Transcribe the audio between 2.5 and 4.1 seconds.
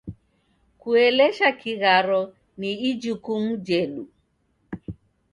ni ijukumu jedu.